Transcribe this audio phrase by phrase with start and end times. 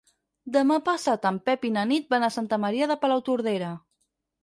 [0.55, 3.73] Demà passat en Pep i na Nit van a Santa Maria de Palautordera.